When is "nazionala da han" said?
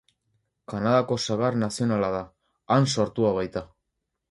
1.65-2.91